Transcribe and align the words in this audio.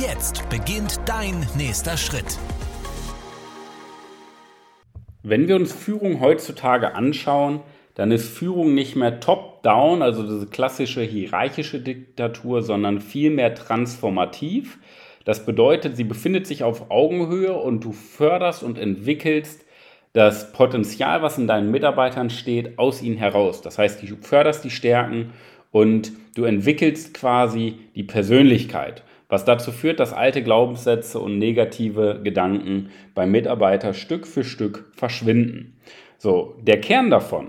Jetzt 0.00 0.48
beginnt 0.48 1.00
dein 1.06 1.46
nächster 1.56 1.96
Schritt. 1.96 2.38
Wenn 5.22 5.48
wir 5.48 5.56
uns 5.56 5.72
Führung 5.72 6.20
heutzutage 6.20 6.94
anschauen, 6.94 7.60
dann 7.94 8.10
ist 8.10 8.28
Führung 8.28 8.74
nicht 8.74 8.96
mehr 8.96 9.20
top-down, 9.20 10.00
also 10.00 10.22
diese 10.22 10.46
klassische 10.46 11.02
hierarchische 11.02 11.80
Diktatur, 11.80 12.62
sondern 12.62 13.00
vielmehr 13.00 13.54
transformativ. 13.54 14.78
Das 15.24 15.44
bedeutet, 15.44 15.96
sie 15.96 16.04
befindet 16.04 16.46
sich 16.46 16.62
auf 16.62 16.90
Augenhöhe 16.90 17.52
und 17.52 17.84
du 17.84 17.92
förderst 17.92 18.62
und 18.62 18.78
entwickelst 18.78 19.64
das 20.14 20.52
Potenzial, 20.52 21.22
was 21.22 21.38
in 21.38 21.46
deinen 21.46 21.70
Mitarbeitern 21.70 22.30
steht, 22.30 22.78
aus 22.78 23.02
ihnen 23.02 23.18
heraus. 23.18 23.60
Das 23.60 23.78
heißt, 23.78 24.02
du 24.02 24.16
förderst 24.20 24.64
die 24.64 24.70
Stärken 24.70 25.32
und 25.70 26.12
du 26.34 26.44
entwickelst 26.44 27.12
quasi 27.14 27.78
die 27.94 28.04
Persönlichkeit 28.04 29.02
was 29.32 29.46
dazu 29.46 29.72
führt, 29.72 29.98
dass 29.98 30.12
alte 30.12 30.42
Glaubenssätze 30.42 31.18
und 31.18 31.38
negative 31.38 32.20
Gedanken 32.22 32.90
beim 33.14 33.30
Mitarbeiter 33.30 33.94
Stück 33.94 34.26
für 34.26 34.44
Stück 34.44 34.92
verschwinden. 34.94 35.78
So, 36.18 36.54
der 36.60 36.82
Kern 36.82 37.08
davon 37.08 37.48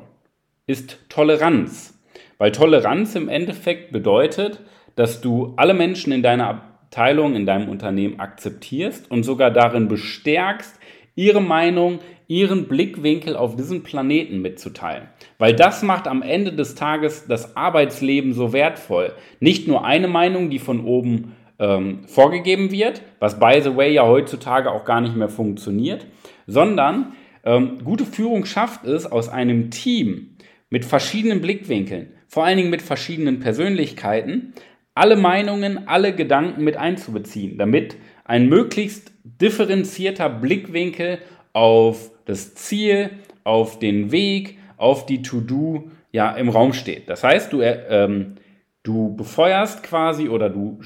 ist 0.65 0.97
Toleranz, 1.09 2.01
weil 2.37 2.53
Toleranz 2.53 3.15
im 3.15 3.27
Endeffekt 3.27 3.91
bedeutet, 3.91 4.61
dass 4.95 5.19
du 5.19 5.55
alle 5.57 5.73
Menschen 5.73 6.13
in 6.13 6.23
deiner 6.23 6.47
Abteilung, 6.47 7.35
in 7.35 7.45
deinem 7.45 7.67
Unternehmen 7.67 8.17
akzeptierst 8.17 9.11
und 9.11 9.23
sogar 9.23 9.51
darin 9.51 9.89
bestärkst, 9.89 10.79
ihre 11.15 11.41
Meinung, 11.41 11.99
ihren 12.29 12.69
Blickwinkel 12.69 13.35
auf 13.35 13.57
diesen 13.57 13.83
Planeten 13.83 14.41
mitzuteilen. 14.41 15.09
Weil 15.37 15.53
das 15.53 15.83
macht 15.83 16.07
am 16.07 16.21
Ende 16.21 16.53
des 16.53 16.75
Tages 16.75 17.27
das 17.27 17.57
Arbeitsleben 17.57 18.31
so 18.31 18.53
wertvoll. 18.53 19.11
Nicht 19.41 19.67
nur 19.67 19.83
eine 19.83 20.07
Meinung, 20.07 20.49
die 20.49 20.59
von 20.59 20.85
oben 20.85 21.35
ähm, 21.59 22.07
vorgegeben 22.07 22.71
wird, 22.71 23.01
was 23.19 23.39
by 23.39 23.59
the 23.63 23.75
way 23.75 23.93
ja 23.93 24.05
heutzutage 24.05 24.71
auch 24.71 24.85
gar 24.85 25.01
nicht 25.01 25.15
mehr 25.15 25.29
funktioniert, 25.29 26.05
sondern 26.47 27.13
ähm, 27.43 27.79
gute 27.83 28.05
Führung 28.05 28.45
schafft 28.45 28.85
es 28.85 29.05
aus 29.05 29.29
einem 29.29 29.69
Team 29.69 30.37
mit 30.69 30.85
verschiedenen 30.85 31.41
Blickwinkeln, 31.41 32.13
vor 32.27 32.45
allen 32.45 32.57
Dingen 32.57 32.69
mit 32.69 32.81
verschiedenen 32.81 33.39
Persönlichkeiten, 33.39 34.53
alle 34.95 35.15
Meinungen, 35.15 35.87
alle 35.87 36.15
Gedanken 36.15 36.63
mit 36.63 36.77
einzubeziehen, 36.77 37.57
damit 37.57 37.97
ein 38.25 38.47
möglichst 38.47 39.11
differenzierter 39.23 40.29
Blickwinkel 40.29 41.19
auf 41.51 42.11
das 42.25 42.55
Ziel, 42.55 43.11
auf 43.43 43.79
den 43.79 44.11
Weg, 44.11 44.57
auf 44.77 45.05
die 45.05 45.21
To-Do 45.21 45.91
ja 46.11 46.31
im 46.31 46.49
Raum 46.49 46.73
steht. 46.73 47.09
Das 47.09 47.23
heißt, 47.23 47.51
du, 47.51 47.61
äh, 47.61 47.83
ähm, 47.89 48.35
du 48.83 49.15
befeuerst 49.15 49.83
quasi 49.83 50.29
oder 50.29 50.49
du 50.49 50.79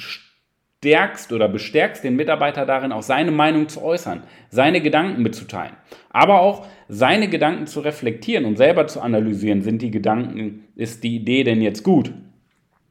stärkst 0.79 1.33
oder 1.33 1.49
bestärkst 1.49 2.03
den 2.03 2.15
Mitarbeiter 2.15 2.65
darin, 2.65 2.91
auch 2.91 3.01
seine 3.01 3.31
Meinung 3.31 3.67
zu 3.67 3.81
äußern, 3.81 4.23
seine 4.49 4.81
Gedanken 4.81 5.23
mitzuteilen, 5.23 5.75
aber 6.09 6.41
auch 6.41 6.67
seine 6.87 7.27
Gedanken 7.29 7.65
zu 7.67 7.79
reflektieren 7.79 8.45
und 8.45 8.57
selber 8.57 8.87
zu 8.87 9.01
analysieren, 9.01 9.63
sind 9.63 9.81
die 9.81 9.91
Gedanken, 9.91 10.65
ist 10.75 11.03
die 11.03 11.15
Idee 11.15 11.43
denn 11.43 11.61
jetzt 11.61 11.83
gut? 11.83 12.11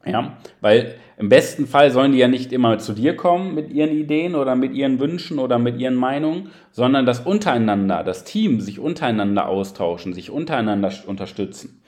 Ja, 0.05 0.37
weil 0.61 0.95
im 1.17 1.29
besten 1.29 1.67
Fall 1.67 1.91
sollen 1.91 2.13
die 2.13 2.19
ja 2.19 2.29
nicht 2.29 2.53
immer 2.53 2.79
zu 2.79 2.93
dir 2.93 3.17
kommen 3.17 3.55
mit 3.55 3.71
ihren 3.73 3.91
Ideen 3.91 4.37
oder 4.37 4.55
mit 4.55 4.73
ihren 4.73 5.01
Wünschen 5.01 5.39
oder 5.39 5.59
mit 5.59 5.79
ihren 5.81 5.97
Meinungen, 5.97 6.51
sondern 6.71 7.07
das 7.07 7.21
untereinander, 7.21 8.05
das 8.05 8.23
Team 8.23 8.61
sich 8.61 8.79
untereinander 8.79 9.49
austauschen, 9.49 10.13
sich 10.13 10.31
untereinander 10.31 10.93
unterstützen. 11.07 11.83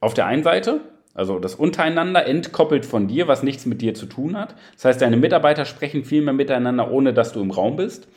Auf 0.00 0.14
der 0.14 0.26
einen 0.26 0.42
Seite 0.42 0.80
also 1.14 1.38
das 1.38 1.54
untereinander 1.54 2.26
entkoppelt 2.26 2.84
von 2.84 3.06
dir, 3.06 3.28
was 3.28 3.44
nichts 3.44 3.66
mit 3.66 3.80
dir 3.80 3.94
zu 3.94 4.06
tun 4.06 4.36
hat. 4.36 4.56
Das 4.74 4.84
heißt, 4.84 5.00
deine 5.00 5.16
Mitarbeiter 5.16 5.64
sprechen 5.64 6.04
viel 6.04 6.22
mehr 6.22 6.34
miteinander, 6.34 6.90
ohne 6.90 7.14
dass 7.14 7.32
du 7.32 7.40
im 7.40 7.52
Raum 7.52 7.76
bist. 7.76 8.08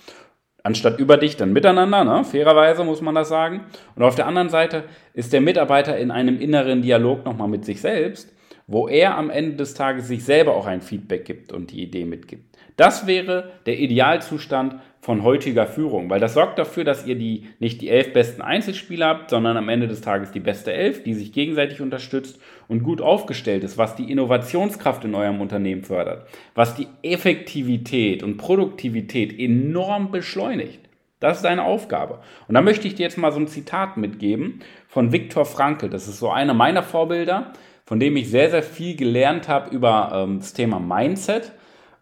Anstatt 0.64 1.00
über 1.00 1.16
dich 1.16 1.38
dann 1.38 1.54
miteinander, 1.54 2.04
ne? 2.04 2.24
fairerweise 2.26 2.84
muss 2.84 3.02
man 3.02 3.16
das 3.16 3.30
sagen. 3.30 3.62
Und 3.96 4.04
auf 4.04 4.16
der 4.16 4.26
anderen 4.26 4.50
Seite 4.50 4.84
ist 5.14 5.32
der 5.32 5.42
Mitarbeiter 5.42 5.98
in 5.98 6.12
einem 6.12 6.40
inneren 6.42 6.82
Dialog 6.82 7.24
nochmal 7.24 7.48
mit 7.48 7.64
sich 7.64 7.80
selbst, 7.80 8.34
wo 8.68 8.88
er 8.90 9.18
am 9.18 9.30
Ende 9.30 9.56
des 9.56 9.74
Tages 9.74 10.08
sich 10.08 10.24
selber 10.26 10.56
auch 10.56 10.66
ein 10.66 10.82
Feedback 10.82 11.26
gibt 11.26 11.54
und 11.54 11.72
die 11.72 11.82
Idee 11.82 12.06
mitgibt. 12.06 12.58
Das 12.76 13.08
wäre 13.08 13.54
der 13.66 13.80
Idealzustand 13.80 14.76
von 15.00 15.24
heutiger 15.24 15.66
Führung, 15.66 16.10
weil 16.10 16.20
das 16.20 16.34
sorgt 16.34 16.60
dafür, 16.60 16.84
dass 16.84 17.08
ihr 17.08 17.16
die, 17.16 17.48
nicht 17.60 17.82
die 17.82 17.90
elf 17.90 18.12
besten 18.12 18.42
Einzelspieler 18.42 19.08
habt, 19.08 19.30
sondern 19.30 19.56
am 19.56 19.70
Ende 19.70 19.88
des 19.88 20.02
Tages 20.02 20.32
die 20.32 20.42
beste 20.42 20.74
Elf, 20.74 21.02
die 21.04 21.14
sich 21.14 21.32
gegenseitig 21.32 21.82
unterstützt 21.82 22.40
und 22.68 22.84
gut 22.84 23.02
aufgestellt 23.02 23.64
ist, 23.64 23.78
was 23.78 23.96
die 23.96 24.12
Innovationskraft 24.12 25.06
in 25.06 25.16
eurem 25.16 25.40
Unternehmen 25.40 25.84
fördert, 25.84 26.28
was 26.54 26.76
die 26.76 26.88
Effektivität 27.04 28.22
und 28.22 28.38
Produktivität 28.38 29.40
enorm 29.40 30.12
beschleunigt. 30.12 30.82
Das 31.20 31.38
ist 31.38 31.46
deine 31.46 31.64
Aufgabe. 31.64 32.20
Und 32.48 32.54
da 32.54 32.62
möchte 32.62 32.88
ich 32.88 32.94
dir 32.94 33.04
jetzt 33.04 33.18
mal 33.18 33.32
so 33.32 33.40
ein 33.40 33.48
Zitat 33.48 33.98
mitgeben 33.98 34.60
von 34.88 35.12
Viktor 35.12 35.46
Frankl. 35.46 35.90
Das 35.90 36.08
ist 36.08 36.20
so 36.20 36.30
einer 36.30 36.54
meiner 36.54 36.84
Vorbilder, 36.84 37.54
von 37.88 38.02
dem 38.02 38.18
ich 38.18 38.30
sehr, 38.30 38.52
sehr 38.52 38.64
viel 38.64 38.98
gelernt 38.98 39.48
habe 39.48 39.74
über 39.74 40.12
ähm, 40.14 40.40
das 40.40 40.52
Thema 40.52 40.78
Mindset. 40.78 41.54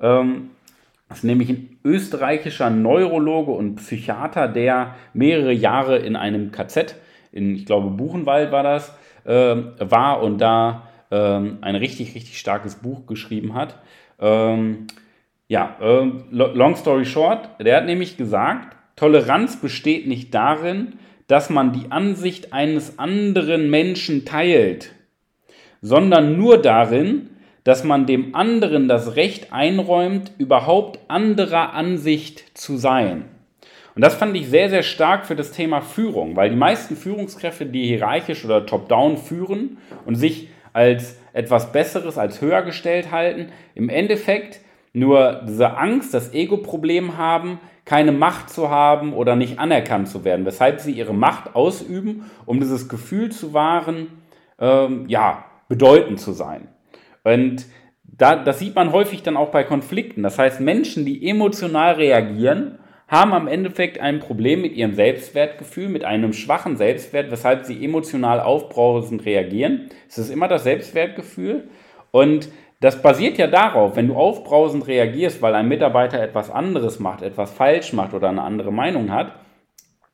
Ähm, 0.01 0.49
das 1.07 1.19
ist 1.19 1.23
nämlich 1.25 1.49
ein 1.49 1.77
österreichischer 1.83 2.71
Neurologe 2.71 3.51
und 3.51 3.75
Psychiater, 3.75 4.47
der 4.47 4.95
mehrere 5.13 5.53
Jahre 5.53 5.97
in 5.99 6.15
einem 6.15 6.51
KZ, 6.51 6.95
in, 7.31 7.55
ich 7.55 7.67
glaube, 7.67 7.91
Buchenwald 7.91 8.51
war 8.51 8.63
das, 8.63 8.97
äh, 9.25 9.57
war 9.77 10.23
und 10.23 10.39
da 10.39 10.87
äh, 11.11 11.17
ein 11.17 11.75
richtig, 11.75 12.15
richtig 12.15 12.39
starkes 12.39 12.77
Buch 12.77 13.05
geschrieben 13.05 13.53
hat. 13.53 13.77
Ähm, 14.19 14.87
ja, 15.47 15.77
äh, 15.79 16.11
long 16.31 16.75
story 16.77 17.05
short, 17.05 17.47
der 17.59 17.77
hat 17.77 17.85
nämlich 17.85 18.17
gesagt, 18.17 18.75
Toleranz 18.95 19.57
besteht 19.57 20.07
nicht 20.07 20.33
darin, 20.33 20.93
dass 21.27 21.51
man 21.51 21.73
die 21.73 21.91
Ansicht 21.91 22.53
eines 22.53 22.97
anderen 22.97 23.69
Menschen 23.69 24.25
teilt, 24.25 24.95
sondern 25.85 26.35
nur 26.35 26.59
darin, 26.59 27.29
dass 27.63 27.83
man 27.83 28.07
dem 28.07 28.33
anderen 28.33 28.87
das 28.87 29.15
Recht 29.15 29.53
einräumt, 29.53 30.31
überhaupt 30.39 30.99
anderer 31.07 31.73
Ansicht 31.73 32.57
zu 32.57 32.77
sein. 32.77 33.25
Und 33.93 34.03
das 34.03 34.15
fand 34.15 34.35
ich 34.35 34.47
sehr, 34.49 34.71
sehr 34.71 34.81
stark 34.81 35.27
für 35.27 35.35
das 35.35 35.51
Thema 35.51 35.81
Führung, 35.81 36.35
weil 36.35 36.49
die 36.49 36.55
meisten 36.55 36.95
Führungskräfte, 36.95 37.67
die 37.67 37.85
hierarchisch 37.85 38.43
oder 38.43 38.65
top-down 38.65 39.17
führen 39.17 39.77
und 40.07 40.15
sich 40.15 40.49
als 40.73 41.19
etwas 41.33 41.71
Besseres, 41.71 42.17
als 42.17 42.41
höher 42.41 42.63
gestellt 42.63 43.11
halten, 43.11 43.51
im 43.75 43.89
Endeffekt 43.89 44.61
nur 44.91 45.43
diese 45.47 45.77
Angst, 45.77 46.15
das 46.15 46.33
Ego-Problem 46.33 47.17
haben, 47.17 47.59
keine 47.85 48.11
Macht 48.11 48.49
zu 48.49 48.71
haben 48.71 49.13
oder 49.13 49.35
nicht 49.35 49.59
anerkannt 49.59 50.07
zu 50.07 50.25
werden, 50.25 50.47
weshalb 50.47 50.79
sie 50.79 50.93
ihre 50.93 51.13
Macht 51.13 51.55
ausüben, 51.55 52.25
um 52.47 52.59
dieses 52.59 52.89
Gefühl 52.89 53.31
zu 53.31 53.53
wahren, 53.53 54.07
ähm, 54.59 55.05
ja, 55.07 55.45
bedeutend 55.67 56.19
zu 56.19 56.31
sein. 56.31 56.67
Und 57.23 57.65
da, 58.03 58.35
das 58.35 58.59
sieht 58.59 58.75
man 58.75 58.91
häufig 58.91 59.23
dann 59.23 59.37
auch 59.37 59.49
bei 59.49 59.63
Konflikten. 59.63 60.23
Das 60.23 60.37
heißt, 60.37 60.61
Menschen, 60.61 61.05
die 61.05 61.27
emotional 61.27 61.95
reagieren, 61.95 62.79
haben 63.07 63.33
am 63.33 63.47
Endeffekt 63.47 63.99
ein 63.99 64.19
Problem 64.19 64.61
mit 64.61 64.73
ihrem 64.73 64.93
Selbstwertgefühl, 64.93 65.89
mit 65.89 66.05
einem 66.05 66.33
schwachen 66.33 66.75
Selbstwert, 66.75 67.29
weshalb 67.29 67.65
sie 67.65 67.83
emotional 67.83 68.39
aufbrausend 68.39 69.25
reagieren. 69.25 69.89
Es 70.07 70.17
ist 70.17 70.29
immer 70.29 70.47
das 70.47 70.63
Selbstwertgefühl. 70.63 71.67
Und 72.11 72.49
das 72.79 73.01
basiert 73.01 73.37
ja 73.37 73.47
darauf, 73.47 73.95
wenn 73.95 74.07
du 74.07 74.15
aufbrausend 74.15 74.87
reagierst, 74.87 75.41
weil 75.41 75.55
ein 75.55 75.67
Mitarbeiter 75.67 76.19
etwas 76.19 76.49
anderes 76.49 76.99
macht, 76.99 77.21
etwas 77.21 77.51
falsch 77.51 77.93
macht 77.93 78.13
oder 78.13 78.29
eine 78.29 78.41
andere 78.41 78.71
Meinung 78.71 79.11
hat, 79.11 79.33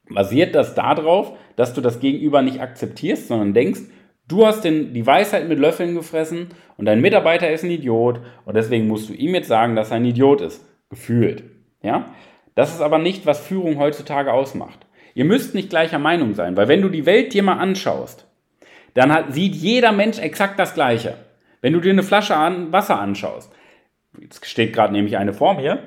basiert 0.10 0.54
das 0.56 0.76
darauf, 0.76 1.34
dass 1.56 1.74
du 1.74 1.82
das 1.82 2.00
Gegenüber 2.00 2.42
nicht 2.42 2.60
akzeptierst, 2.60 3.28
sondern 3.28 3.54
denkst, 3.54 3.82
Du 4.28 4.46
hast 4.46 4.64
den, 4.64 4.94
die 4.94 5.06
Weisheit 5.06 5.48
mit 5.48 5.60
Löffeln 5.60 5.96
gefressen 5.96 6.50
und 6.78 6.86
dein 6.86 7.02
Mitarbeiter 7.02 7.52
ist 7.52 7.64
ein 7.64 7.72
Idiot 7.72 8.22
und 8.46 8.56
deswegen 8.56 8.88
musst 8.88 9.10
du 9.10 9.14
ihm 9.14 9.36
jetzt 9.36 9.48
sagen, 9.48 9.76
dass 9.76 9.92
er 9.92 9.98
ein 9.98 10.06
Idiot 10.06 10.42
ist. 10.42 10.66
Gefühlt. 10.90 11.44
Ja? 11.82 12.14
Das 12.56 12.74
ist 12.74 12.82
aber 12.82 12.98
nicht, 12.98 13.26
was 13.26 13.46
Führung 13.46 13.78
heutzutage 13.78 14.32
ausmacht. 14.32 14.86
Ihr 15.14 15.26
müsst 15.26 15.54
nicht 15.54 15.70
gleicher 15.70 16.00
Meinung 16.00 16.34
sein, 16.34 16.56
weil 16.56 16.68
wenn 16.68 16.82
du 16.82 16.90
die 16.90 17.06
Welt 17.06 17.34
dir 17.34 17.44
mal 17.44 17.58
anschaust, 17.58 18.26
dann 18.94 19.12
hat, 19.12 19.34
sieht 19.34 19.56
jeder 19.56 19.92
Mensch 19.92 20.20
exakt 20.20 20.60
das 20.60 20.74
Gleiche. 20.74 21.16
Wenn 21.62 21.74
du 21.74 21.80
dir 21.80 21.92
eine 21.92 22.04
Flasche 22.04 22.36
an, 22.36 22.72
Wasser 22.72 23.00
anschaust, 23.00 23.52
jetzt 24.20 24.46
steht 24.46 24.74
gerade 24.74 24.94
nämlich 24.94 25.18
eine 25.18 25.34
Form 25.34 25.60
hier, 25.60 25.80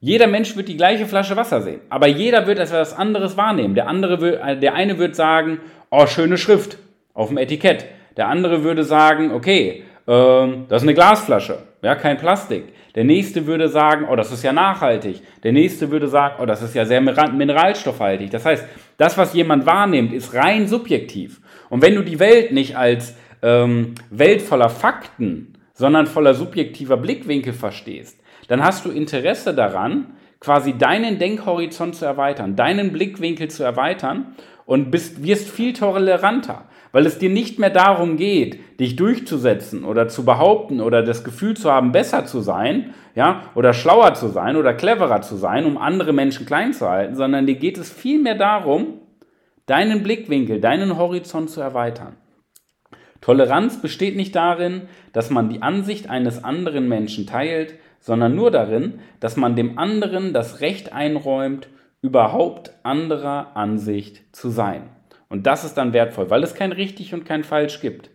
jeder 0.00 0.26
Mensch 0.26 0.56
wird 0.56 0.68
die 0.68 0.76
gleiche 0.76 1.06
Flasche 1.06 1.36
Wasser 1.36 1.62
sehen, 1.62 1.80
aber 1.88 2.08
jeder 2.08 2.46
wird 2.46 2.58
etwas 2.58 2.96
anderes 2.96 3.36
wahrnehmen. 3.36 3.74
Der, 3.74 3.86
andere 3.86 4.20
will, 4.20 4.40
äh, 4.44 4.56
der 4.56 4.74
eine 4.74 4.98
wird 4.98 5.14
sagen, 5.14 5.60
oh, 5.90 6.06
schöne 6.06 6.38
Schrift 6.38 6.78
auf 7.14 7.28
dem 7.28 7.38
Etikett. 7.38 7.86
Der 8.16 8.28
andere 8.28 8.64
würde 8.64 8.84
sagen, 8.84 9.32
okay, 9.32 9.84
ähm, 10.06 10.66
das 10.68 10.82
ist 10.82 10.88
eine 10.88 10.94
Glasflasche, 10.94 11.58
ja, 11.82 11.94
kein 11.94 12.16
Plastik. 12.16 12.64
Der 12.94 13.04
nächste 13.04 13.46
würde 13.46 13.68
sagen, 13.68 14.06
oh, 14.10 14.16
das 14.16 14.32
ist 14.32 14.42
ja 14.42 14.52
nachhaltig. 14.52 15.22
Der 15.42 15.52
nächste 15.52 15.90
würde 15.90 16.08
sagen, 16.08 16.36
oh, 16.40 16.46
das 16.46 16.60
ist 16.62 16.74
ja 16.74 16.84
sehr 16.84 17.00
mineralstoffhaltig. 17.00 18.30
Das 18.30 18.44
heißt, 18.44 18.64
das, 18.98 19.16
was 19.16 19.32
jemand 19.32 19.64
wahrnimmt, 19.64 20.12
ist 20.12 20.34
rein 20.34 20.68
subjektiv. 20.68 21.40
Und 21.70 21.80
wenn 21.80 21.94
du 21.94 22.02
die 22.02 22.18
Welt 22.18 22.52
nicht 22.52 22.76
als 22.76 23.16
ähm, 23.40 23.94
Welt 24.10 24.42
voller 24.42 24.68
Fakten, 24.68 25.54
sondern 25.72 26.06
voller 26.06 26.34
subjektiver 26.34 26.98
Blickwinkel 26.98 27.54
verstehst, 27.54 28.20
dann 28.48 28.62
hast 28.62 28.84
du 28.84 28.90
Interesse 28.90 29.54
daran, 29.54 30.08
quasi 30.38 30.76
deinen 30.76 31.18
Denkhorizont 31.18 31.94
zu 31.94 32.04
erweitern, 32.04 32.56
deinen 32.56 32.92
Blickwinkel 32.92 33.48
zu 33.48 33.62
erweitern 33.62 34.34
und 34.66 34.90
bist, 34.90 35.22
wirst 35.22 35.48
viel 35.48 35.72
toleranter 35.72 36.64
weil 36.92 37.06
es 37.06 37.18
dir 37.18 37.30
nicht 37.30 37.58
mehr 37.58 37.70
darum 37.70 38.16
geht, 38.16 38.78
dich 38.78 38.96
durchzusetzen 38.96 39.84
oder 39.84 40.08
zu 40.08 40.24
behaupten 40.24 40.80
oder 40.80 41.02
das 41.02 41.24
Gefühl 41.24 41.56
zu 41.56 41.70
haben, 41.70 41.90
besser 41.90 42.26
zu 42.26 42.40
sein, 42.40 42.94
ja, 43.14 43.42
oder 43.54 43.72
schlauer 43.72 44.14
zu 44.14 44.28
sein 44.28 44.56
oder 44.56 44.74
cleverer 44.74 45.22
zu 45.22 45.36
sein, 45.36 45.64
um 45.64 45.78
andere 45.78 46.12
Menschen 46.12 46.46
klein 46.46 46.72
zu 46.72 46.88
halten, 46.88 47.16
sondern 47.16 47.46
dir 47.46 47.56
geht 47.56 47.78
es 47.78 47.90
vielmehr 47.90 48.36
darum, 48.36 49.00
deinen 49.66 50.02
Blickwinkel, 50.02 50.60
deinen 50.60 50.96
Horizont 50.96 51.50
zu 51.50 51.60
erweitern. 51.60 52.16
Toleranz 53.20 53.80
besteht 53.80 54.16
nicht 54.16 54.34
darin, 54.34 54.82
dass 55.12 55.30
man 55.30 55.48
die 55.48 55.62
Ansicht 55.62 56.10
eines 56.10 56.42
anderen 56.42 56.88
Menschen 56.88 57.26
teilt, 57.26 57.74
sondern 58.00 58.34
nur 58.34 58.50
darin, 58.50 58.98
dass 59.20 59.36
man 59.36 59.54
dem 59.54 59.78
anderen 59.78 60.32
das 60.32 60.60
Recht 60.60 60.92
einräumt, 60.92 61.68
überhaupt 62.02 62.72
anderer 62.82 63.56
Ansicht 63.56 64.22
zu 64.32 64.50
sein. 64.50 64.82
Und 65.32 65.46
das 65.46 65.64
ist 65.64 65.78
dann 65.78 65.94
wertvoll, 65.94 66.28
weil 66.28 66.42
es 66.42 66.54
kein 66.54 66.72
richtig 66.72 67.14
und 67.14 67.24
kein 67.24 67.42
falsch 67.42 67.80
gibt, 67.80 68.10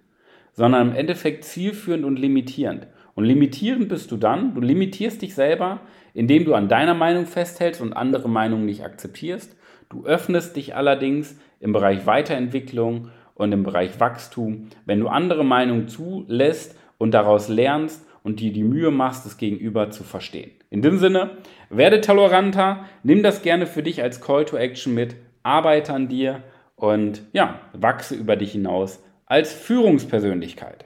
sondern 0.54 0.90
im 0.90 0.96
Endeffekt 0.96 1.46
zielführend 1.46 2.06
und 2.06 2.20
limitierend. 2.20 2.86
Und 3.16 3.26
limitierend 3.26 3.90
bist 3.90 4.12
du 4.12 4.18
dann, 4.18 4.54
du 4.54 4.62
limitierst 4.62 5.24
dich 5.24 5.34
selber, 5.34 5.80
indem 6.14 6.46
du 6.46 6.54
an 6.54 6.70
deiner 6.70 6.94
Meinung 6.94 7.26
festhältst 7.26 7.82
und 7.82 7.94
andere 7.94 8.30
Meinungen 8.30 8.68
nicht 8.68 8.84
akzeptierst. 8.86 9.56
Du 9.90 10.06
öffnest 10.06 10.56
dich 10.58 10.76
allerdings 10.76 11.40
im 11.60 11.74
Bereich 11.74 12.06
Weiterentwicklung 12.06 13.10
und 13.34 13.52
im 13.52 13.64
Bereich 13.64 14.00
Wachstum, 14.00 14.68
wenn 14.86 15.00
du 15.00 15.08
andere 15.08 15.44
Meinungen 15.44 15.88
zulässt 15.88 16.78
und 17.00 17.16
daraus 17.16 17.50
lernst 17.50 18.06
und 18.22 18.42
dir 18.42 18.54
die 18.54 18.64
Mühe 18.64 18.92
machst, 18.92 19.26
das 19.26 19.38
Gegenüber 19.38 19.90
zu 19.90 20.04
verstehen. 20.04 20.52
In 20.70 20.84
dem 20.84 21.00
Sinne, 21.00 21.32
werde 21.72 22.00
toleranter, 22.00 22.86
nimm 23.02 23.24
das 23.24 23.42
gerne 23.42 23.66
für 23.66 23.82
dich 23.82 24.04
als 24.04 24.22
Call 24.22 24.46
to 24.46 24.56
Action 24.56 24.94
mit, 24.94 25.16
arbeite 25.42 25.94
an 25.94 26.10
dir 26.10 26.44
und 26.78 27.24
ja, 27.34 27.60
wachse 27.74 28.16
über 28.16 28.38
dich 28.38 28.54
hinaus 28.54 29.04
als 29.26 29.52
Führungspersönlichkeit. 29.52 30.86